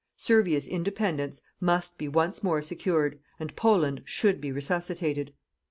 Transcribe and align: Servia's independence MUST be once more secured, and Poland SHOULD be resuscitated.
Servia's 0.17 0.65
independence 0.67 1.41
MUST 1.59 1.95
be 1.99 2.07
once 2.07 2.41
more 2.43 2.63
secured, 2.63 3.19
and 3.39 3.55
Poland 3.55 4.01
SHOULD 4.03 4.41
be 4.41 4.51
resuscitated. 4.51 5.31